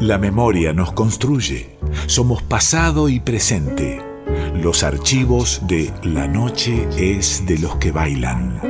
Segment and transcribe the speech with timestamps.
[0.00, 1.76] La memoria nos construye.
[2.06, 4.00] Somos pasado y presente.
[4.54, 8.60] Los archivos de La noche es de los que bailan.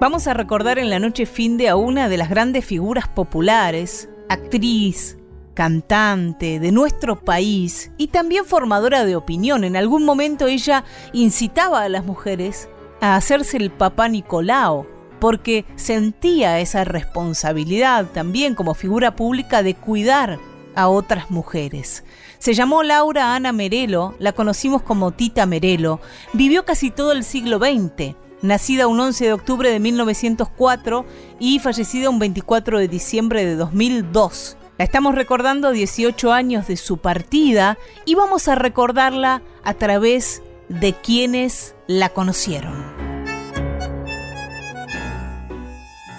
[0.00, 4.08] Vamos a recordar en la noche fin de a una de las grandes figuras populares,
[4.28, 5.16] actriz,
[5.54, 9.62] cantante de nuestro país y también formadora de opinión.
[9.62, 12.68] En algún momento ella incitaba a las mujeres
[13.00, 14.86] a hacerse el papá Nicolao,
[15.20, 20.38] porque sentía esa responsabilidad también como figura pública de cuidar
[20.74, 22.04] a otras mujeres.
[22.38, 26.00] Se llamó Laura Ana Merelo, la conocimos como Tita Merelo,
[26.32, 31.06] vivió casi todo el siglo XX, nacida un 11 de octubre de 1904
[31.40, 34.58] y fallecida un 24 de diciembre de 2002.
[34.78, 40.92] La estamos recordando 18 años de su partida y vamos a recordarla a través de
[40.92, 42.74] quienes la conocieron.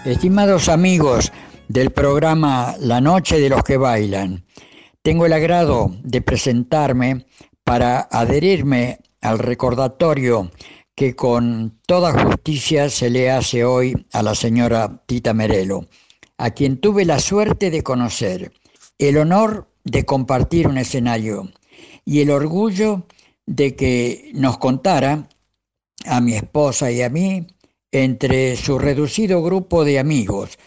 [0.06, 1.32] Estimados amigos
[1.68, 4.46] del programa La Noche de los que Bailan,
[5.02, 7.26] tengo el agrado de presentarme
[7.64, 10.50] para adherirme al recordatorio
[10.96, 15.88] que con toda justicia se le hace hoy a la señora Tita Merelo,
[16.38, 18.54] a quien tuve la suerte de conocer,
[18.98, 21.52] el honor de compartir un escenario
[22.06, 23.06] y el orgullo
[23.46, 25.28] de que nos contara
[26.06, 27.48] a mi esposa y a mí
[27.92, 30.58] entre su reducido grupo de amigos.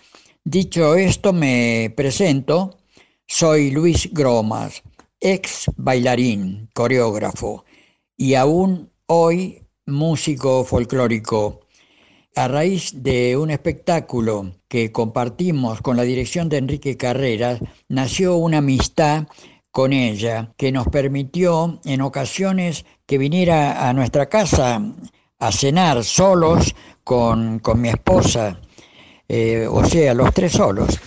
[0.45, 2.79] Dicho esto, me presento.
[3.27, 4.83] Soy Luis Gromas,
[5.21, 7.65] ex bailarín, coreógrafo
[8.17, 11.61] y aún hoy músico folclórico.
[12.35, 18.59] A raíz de un espectáculo que compartimos con la dirección de Enrique Carreras, nació una
[18.59, 19.27] amistad
[19.71, 24.83] con ella que nos permitió en ocasiones que viniera a nuestra casa
[25.41, 28.61] a cenar solos con, mi esposa,
[29.29, 31.01] eh, o sea, los tres solos.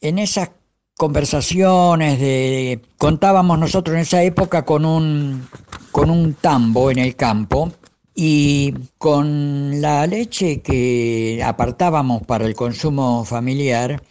[0.00, 0.50] En esas
[0.96, 5.46] conversaciones de contábamos nosotros en esa época con un
[5.92, 7.70] con un tambo en el campo
[8.14, 14.02] y con la leche que apartábamos para el consumo familiar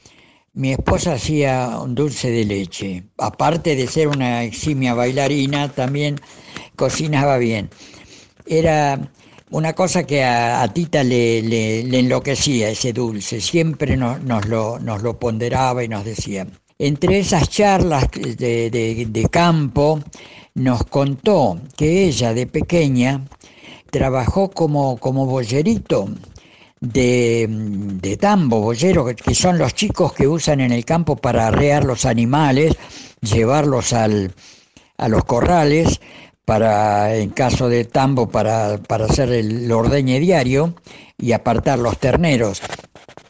[0.56, 3.04] mi esposa hacía un dulce de leche.
[3.18, 6.16] Aparte de ser una eximia bailarina, también
[6.78, 7.70] cocinaba bien.
[8.46, 9.12] Era
[9.56, 13.40] una cosa que a, Tita le, enloquecía ese dulce.
[13.40, 16.46] Siempre nos, lo, ponderaba y nos decía.
[16.78, 20.02] Entre esas charlas de, campo,
[20.56, 23.24] nos contó que ella de pequeña
[23.90, 26.10] trabajó como, como bollerito
[26.82, 32.06] de, tambo, boyero, que, son los chicos que usan en el campo para arrear los
[32.06, 32.76] animales,
[33.22, 34.34] llevarlos al,
[34.98, 36.02] a los corrales,
[36.46, 40.76] para, en caso de tambo, para, para hacer el ordeñe diario
[41.18, 42.62] y apartar los terneros.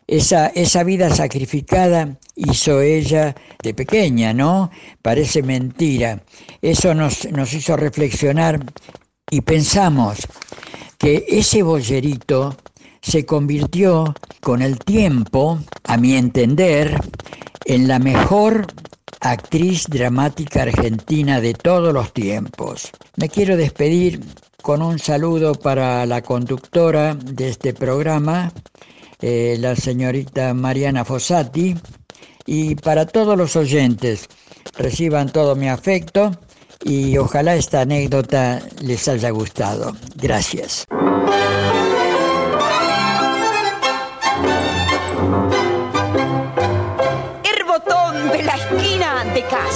[0.08, 4.70] Esa, esa vida sacrificada hizo ella de pequeña, ¿no?
[5.02, 6.22] Parece mentira.
[6.62, 8.60] Eso nos, nos hizo reflexionar
[9.32, 10.28] y pensamos
[11.00, 12.56] que ese bollerito
[13.02, 17.00] se convirtió con el tiempo, a mi entender,
[17.66, 18.68] en la mejor
[19.26, 22.92] actriz dramática argentina de todos los tiempos.
[23.16, 24.22] Me quiero despedir
[24.62, 28.52] con un saludo para la conductora de este programa,
[29.22, 31.76] eh, la señorita Mariana Fossati,
[32.46, 34.28] y para todos los oyentes.
[34.78, 36.32] Reciban todo mi afecto
[36.84, 39.96] y ojalá esta anécdota les haya gustado.
[40.16, 40.86] Gracias.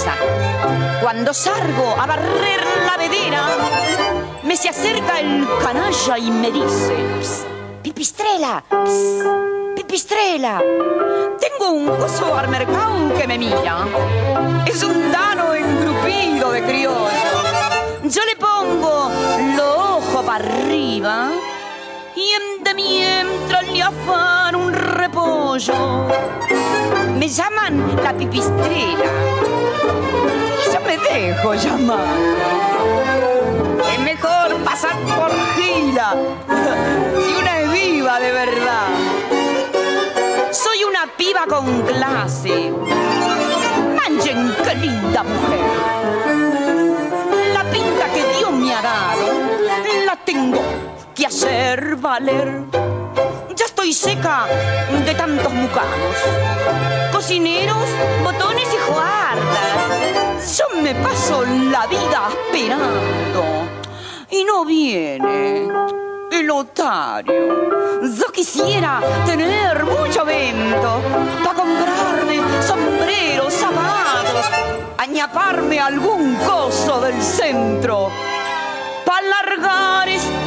[0.00, 0.14] Casa.
[1.00, 3.42] Cuando salgo a barrer la vedera,
[4.42, 6.96] me se acerca el canalla y me dice,
[7.82, 8.62] pipistrela,
[9.76, 10.62] pipistrela,
[11.38, 13.86] tengo un coso al mercado que me mira.
[14.66, 17.10] Es un dano engrupido de criollo.
[18.04, 19.10] Yo le pongo
[19.56, 21.30] los ojos para arriba
[22.16, 24.72] y en de mientras le afan un
[27.18, 29.04] Me llaman la pipistrela.
[30.60, 32.06] Y yo me dejo llamar.
[33.92, 36.14] Es mejor pasar por gila
[37.24, 38.88] si una es viva de verdad.
[40.52, 42.72] Soy una piba con clase.
[43.96, 45.60] Manchen qué linda mujer.
[47.52, 49.26] La pinta que Dios me ha dado
[50.06, 50.60] la tengo
[51.14, 52.79] que hacer valer.
[53.90, 54.46] Estoy seca
[55.04, 56.16] de tantos mucanos,
[57.12, 57.88] cocineros,
[58.22, 60.56] botones y juardas.
[60.56, 63.66] Yo me paso la vida esperando
[64.30, 65.66] y no viene.
[66.30, 67.68] pelotario.
[68.16, 71.02] Yo quisiera tener mucho vento
[71.42, 74.46] para comprarme sombreros, zapatos,
[74.98, 78.08] añaparme algún coso del centro
[79.04, 80.39] para largar esta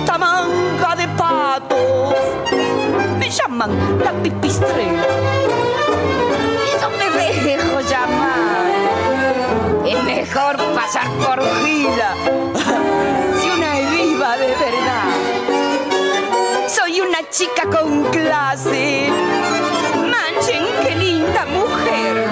[10.83, 11.41] pasar por
[13.39, 15.07] si una es viva de verdad.
[16.67, 19.07] Soy una chica con clase.
[19.95, 22.27] Manchen, qué linda mujer.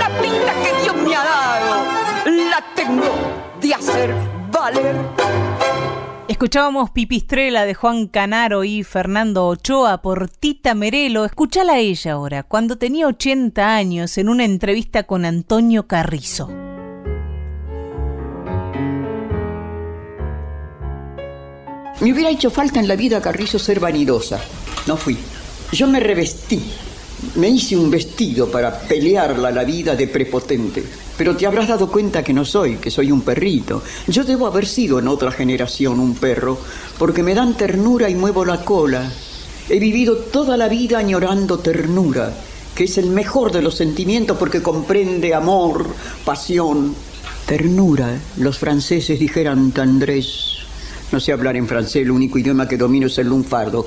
[0.00, 1.84] La pinta que Dios me ha dado,
[2.50, 3.14] la tengo
[3.60, 4.12] de hacer
[4.50, 4.96] valer.
[6.26, 11.24] Escuchábamos Pipistrela de Juan Canaro y Fernando Ochoa por Tita Merelo.
[11.24, 16.65] Escúchala a ella ahora, cuando tenía 80 años, en una entrevista con Antonio Carrizo.
[22.00, 24.38] Me hubiera hecho falta en la vida Carrizo ser vanidosa.
[24.86, 25.16] No fui.
[25.72, 26.62] Yo me revestí.
[27.36, 30.84] Me hice un vestido para pelearla la vida de prepotente.
[31.16, 33.82] Pero te habrás dado cuenta que no soy, que soy un perrito.
[34.08, 36.58] Yo debo haber sido en otra generación un perro,
[36.98, 39.10] porque me dan ternura y muevo la cola.
[39.70, 42.30] He vivido toda la vida añorando ternura,
[42.74, 45.86] que es el mejor de los sentimientos porque comprende amor,
[46.26, 46.94] pasión.
[47.46, 50.55] Ternura, los franceses dijeran tendrés.
[51.12, 53.86] No sé hablar en francés, el único idioma que domino es el lunfardo.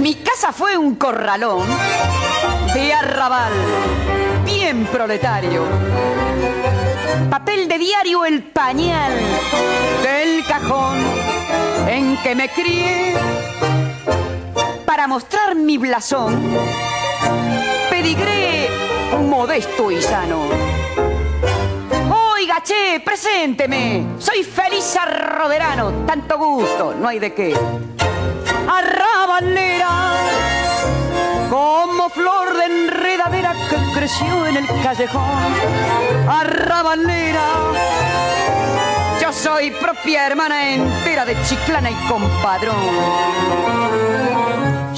[0.00, 1.66] Mi casa fue un corralón
[2.74, 3.52] de arrabal,
[4.46, 5.64] bien proletario.
[7.30, 9.12] Papel de diario el pañal
[10.02, 10.98] del cajón
[11.86, 13.14] en que me crié
[14.86, 16.40] para mostrar mi blasón.
[17.90, 18.57] Pedigré
[19.16, 20.42] modesto y sano.
[22.10, 24.06] Oiga, che, presénteme.
[24.18, 26.04] Soy feliz arroderano.
[26.06, 27.56] Tanto gusto, no hay de qué.
[28.68, 30.12] Arrabalera,
[31.50, 35.54] como flor de enredadera que creció en el callejón.
[36.28, 37.46] Arrabalera,
[39.20, 42.76] yo soy propia hermana entera de Chiclana y compadrón.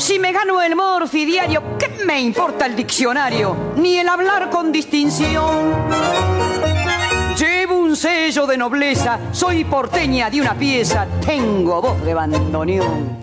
[0.00, 3.74] Si me gano el morfi diario, ¿qué me importa el diccionario?
[3.76, 5.74] Ni el hablar con distinción.
[7.38, 13.18] Llevo un sello de nobleza, soy porteña de una pieza, tengo voz de bandoneón.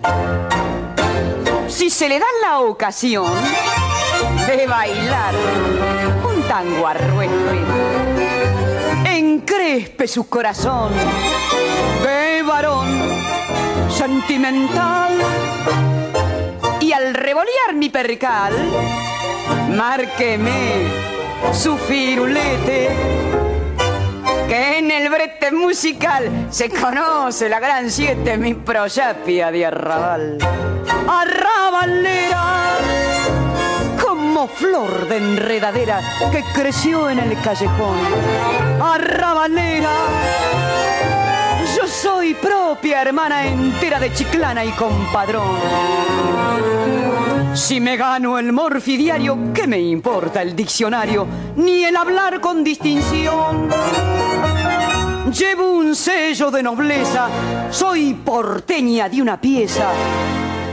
[1.66, 3.26] Si se le da la ocasión
[4.46, 5.34] de bailar
[6.32, 7.58] un tango arruespe,
[9.04, 10.92] encrespe su corazón
[12.04, 12.86] de varón
[13.90, 15.18] sentimental
[16.88, 18.54] y al revolear mi percal,
[19.76, 20.86] márqueme
[21.52, 22.88] su firulete,
[24.48, 30.38] que en el brete musical se conoce la gran siete, mi proyapia de arrabal.
[31.06, 32.78] Arrabalera,
[34.02, 36.00] como flor de enredadera
[36.32, 37.98] que creció en el callejón.
[38.80, 39.90] Arrabalera,
[42.02, 45.56] soy propia hermana entera de Chiclana y compadrón.
[47.54, 51.26] Si me gano el morfi diario, ¿qué me importa el diccionario?
[51.56, 53.68] Ni el hablar con distinción.
[55.32, 57.28] Llevo un sello de nobleza,
[57.70, 59.90] soy porteña de una pieza.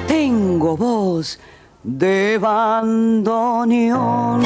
[0.08, 1.39] Tengo voz
[1.84, 4.44] de bandoneón.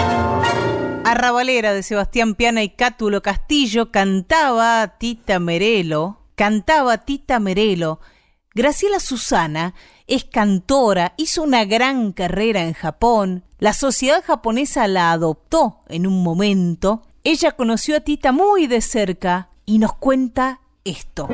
[1.03, 7.99] Arrabalera de Sebastián Piana y Cátulo Castillo cantaba Tita Merelo, cantaba Tita Merelo.
[8.55, 9.73] Graciela Susana
[10.07, 16.23] es cantora, hizo una gran carrera en Japón, la sociedad japonesa la adoptó en un
[16.23, 21.27] momento, ella conoció a Tita muy de cerca y nos cuenta esto.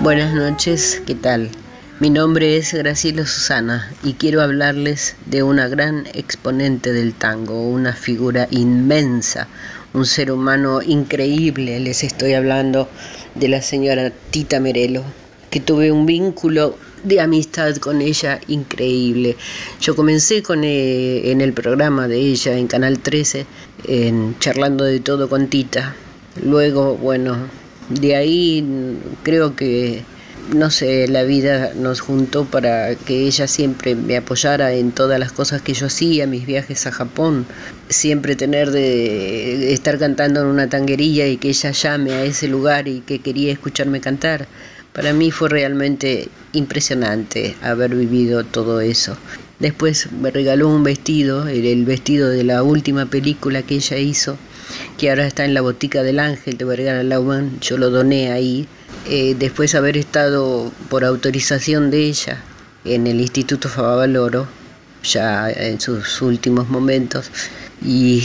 [0.00, 1.48] Buenas noches, ¿qué tal?
[2.00, 7.92] Mi nombre es Graciela Susana y quiero hablarles de una gran exponente del tango, una
[7.92, 9.46] figura inmensa,
[9.96, 11.80] un ser humano increíble.
[11.80, 12.88] Les estoy hablando
[13.34, 15.02] de la señora Tita Merelo,
[15.50, 19.36] que tuve un vínculo de amistad con ella increíble.
[19.80, 23.46] Yo comencé con eh, en el programa de ella en Canal 13,
[23.88, 25.96] en charlando de todo con Tita.
[26.44, 27.48] Luego, bueno,
[27.88, 30.02] de ahí creo que
[30.54, 35.32] no sé, la vida nos juntó para que ella siempre me apoyara en todas las
[35.32, 37.46] cosas que yo hacía, mis viajes a Japón,
[37.88, 42.88] siempre tener de estar cantando en una tanguerilla y que ella llame a ese lugar
[42.88, 44.46] y que quería escucharme cantar.
[44.92, 49.16] Para mí fue realmente impresionante haber vivido todo eso.
[49.58, 54.36] Después me regaló un vestido, el vestido de la última película que ella hizo,
[54.98, 58.66] que ahora está en la botica del Ángel de Vergara Lauban, yo lo doné ahí.
[59.08, 62.42] Eh, después haber estado por autorización de ella
[62.84, 64.48] en el Instituto Favaloro,
[65.04, 67.30] ya en sus últimos momentos,
[67.84, 68.24] y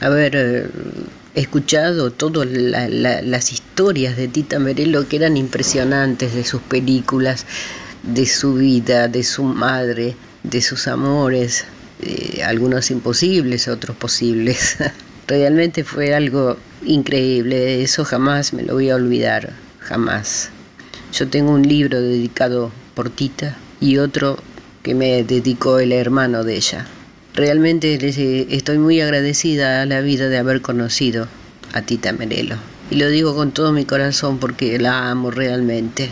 [0.00, 0.66] haber eh,
[1.34, 7.44] escuchado todas las historias de Tita Merelo que eran impresionantes de sus películas,
[8.04, 11.64] de su vida, de su madre, de sus amores,
[12.02, 14.76] eh, algunos imposibles, otros posibles.
[15.26, 20.50] Realmente fue algo increíble, eso jamás me lo voy a olvidar, jamás.
[21.12, 24.38] Yo tengo un libro dedicado por Tita y otro
[24.82, 26.86] que me dedicó el hermano de ella.
[27.34, 31.28] Realmente eh, estoy muy agradecida a la vida de haber conocido
[31.72, 32.56] a Tita Merelo.
[32.90, 36.10] Y lo digo con todo mi corazón porque la amo realmente.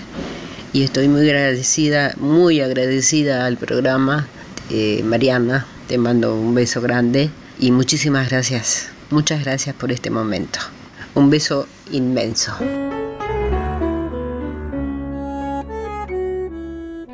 [0.73, 4.29] Y estoy muy agradecida, muy agradecida al programa.
[4.71, 8.89] Eh, Mariana, te mando un beso grande y muchísimas gracias.
[9.11, 10.61] Muchas gracias por este momento.
[11.15, 12.55] Un beso inmenso.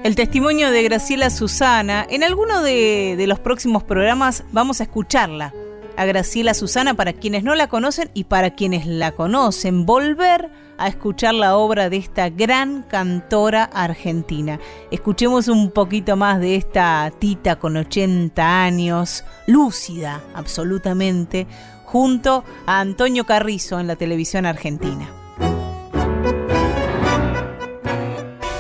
[0.07, 5.53] El testimonio de Graciela Susana, en alguno de, los próximos programas vamos a escucharla.
[5.97, 10.49] A Graciela Susana para quienes no la conocen y para quienes la conocen, volver
[10.79, 14.61] a escuchar la obra de esta gran cantora argentina.
[14.93, 21.49] Escuchemos un poquito más de esta tita con 80 años, lúcida absolutamente,
[21.85, 25.26] junto a Antonio Carrizo en la televisión argentina.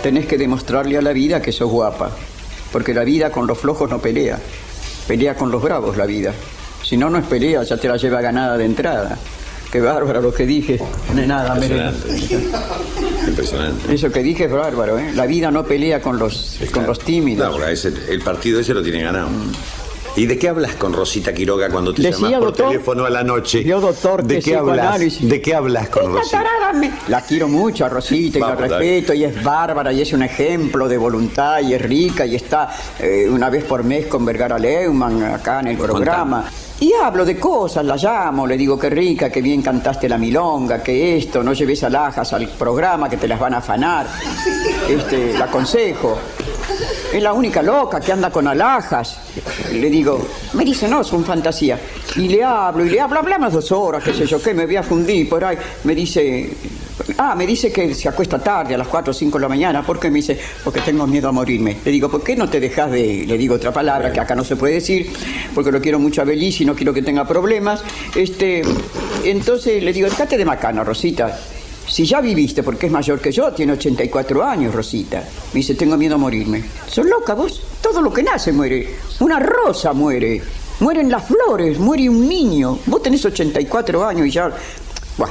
[0.06, 2.12] Tenés que demostrarle a la vida que sos guapa,
[2.70, 4.38] porque la vida con los flojos no pelea,
[5.08, 6.32] pelea con los bravos la vida.
[6.84, 9.18] Si no, no es pelea, ya te la lleva ganada de entrada.
[9.68, 10.80] Qué bárbaro lo que dije.
[11.12, 12.08] No es nada, Impresionante.
[13.26, 13.94] Impresionante.
[13.94, 15.10] Eso que dije es bárbaro, ¿eh?
[15.12, 17.58] La vida no pelea con los, con los tímidos.
[17.58, 19.28] No, el partido ese lo tiene ganado.
[19.28, 19.52] Mm.
[20.16, 23.62] ¿Y de qué hablas con Rosita Quiroga cuando te llamas por teléfono a la noche?
[23.62, 25.20] Yo, doctor, ¿de qué hablas?
[25.20, 26.42] ¿De qué hablas con Rosita?
[27.08, 30.88] La quiero mucho a Rosita y la respeto y es bárbara y es un ejemplo
[30.88, 35.22] de voluntad y es rica y está eh, una vez por mes con Vergara Leumann
[35.22, 36.46] acá en el programa.
[36.80, 40.82] Y hablo de cosas, la llamo, le digo que rica, que bien cantaste la milonga,
[40.82, 44.06] que esto, no lleves alhajas al programa, que te las van a afanar.
[44.88, 46.16] Este, la aconsejo.
[47.16, 49.18] Es la única loca que anda con alhajas.
[49.72, 51.80] Le digo, me dice, no, son fantasía.
[52.16, 54.76] Y le hablo, y le hablo, hablamos dos horas, qué sé yo, qué, me voy
[54.76, 55.56] a fundir por ahí.
[55.84, 56.50] Me dice,
[57.16, 59.82] ah, me dice que se acuesta tarde, a las 4 o 5 de la mañana.
[59.82, 60.10] ¿Por qué?
[60.10, 61.78] Me dice, porque tengo miedo a morirme.
[61.82, 63.24] Le digo, ¿por qué no te dejas de.?
[63.26, 65.10] Le digo otra palabra que acá no se puede decir,
[65.54, 67.82] porque lo quiero mucho a Belis y no quiero que tenga problemas.
[68.14, 68.60] Este,
[69.24, 71.34] entonces le digo, déjate de macana, Rosita.
[71.96, 75.20] Si ya viviste, porque es mayor que yo, tiene 84 años, Rosita.
[75.54, 76.62] Me dice, tengo miedo a morirme.
[76.86, 77.62] ¿Son loca vos?
[77.80, 78.96] Todo lo que nace muere.
[79.20, 80.42] Una rosa muere.
[80.80, 82.80] Mueren las flores, muere un niño.
[82.84, 84.52] Vos tenés 84 años y ya...
[85.16, 85.30] Buah.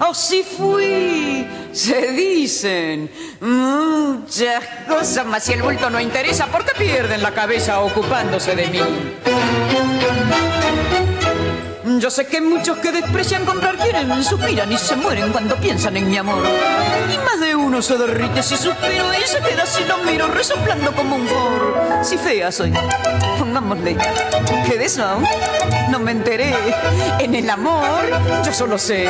[0.00, 3.10] o si fui, se dicen
[3.40, 8.66] muchas cosas, mas si el bulto no interesa, ¿por qué pierden la cabeza ocupándose de
[8.68, 8.80] mí?
[11.98, 16.10] Yo sé que muchos que desprecian comprar quieren, suspiran y se mueren cuando piensan en
[16.10, 16.44] mi amor.
[17.12, 20.92] Y más de uno se derrite si suspiro y se queda si lo miro resoplando
[20.92, 22.04] como un for.
[22.04, 22.72] Si fea soy,
[24.66, 25.18] que de eso
[25.90, 26.54] no me enteré.
[27.18, 28.04] En el amor
[28.44, 29.08] yo solo sé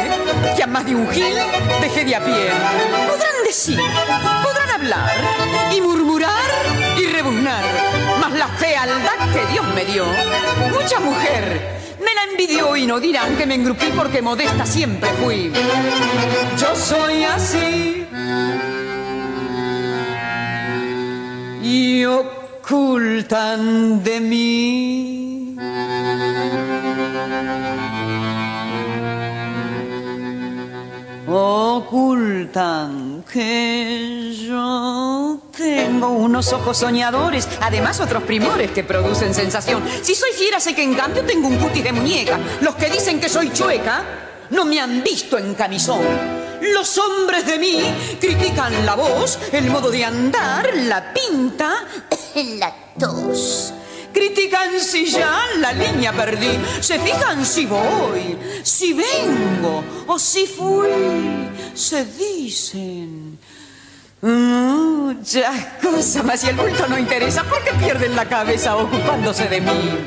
[0.56, 1.34] que a más de un gil
[1.80, 2.50] dejé de a pie.
[3.08, 3.80] Podrán decir,
[4.44, 5.10] podrán hablar
[5.74, 6.30] y murmurar
[6.96, 7.64] y rebuznar,
[8.20, 10.04] mas la fealdad que Dios me dio,
[10.72, 15.52] mucha mujer me la envidió y no dirán que me engrupí porque modesta siempre fui.
[16.56, 18.06] Yo soy así.
[21.62, 22.04] Y
[22.66, 25.56] ocultan de mí.
[31.28, 39.82] Ocultan que yo tengo unos ojos soñadores, además otros primores que producen sensación.
[40.02, 42.40] Si soy fiera, sé que en cambio tengo un cutis de muñeca.
[42.62, 44.02] Los que dicen que soy chueca
[44.50, 46.45] no me han visto en camisón.
[46.60, 47.80] Los hombres de mí
[48.20, 51.86] critican la voz, el modo de andar, la pinta,
[52.58, 53.72] la tos.
[54.12, 60.88] Critican si ya la línea perdí, se fijan si voy, si vengo o si fui,
[61.74, 63.38] se dicen
[64.22, 69.60] muchas cosas, mas si el bulto no interesa, ¿por qué pierden la cabeza ocupándose de
[69.60, 70.06] mí?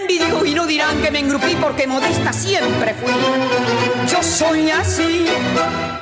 [0.00, 3.12] envidio y no dirán que me engrupí porque modesta siempre fui.
[4.10, 5.26] Yo soy así.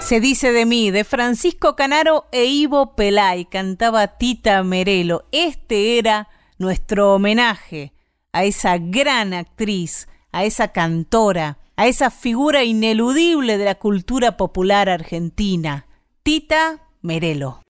[0.00, 5.24] Se dice de mí, de Francisco Canaro e Ivo Pelay, cantaba Tita Merelo.
[5.32, 7.92] Este era nuestro homenaje
[8.32, 14.88] a esa gran actriz, a esa cantora, a esa figura ineludible de la cultura popular
[14.88, 15.86] argentina,
[16.22, 17.62] Tita Merelo.